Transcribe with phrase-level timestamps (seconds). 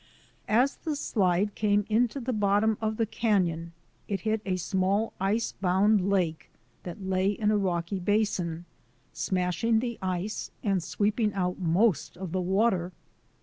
[0.49, 3.71] As the slide came into the bottom of the canon
[4.07, 6.49] it hit a small ice bound lake
[6.81, 8.65] that lay in a rocky basin,
[9.13, 12.91] smashing the ice and sweeping out most of the water.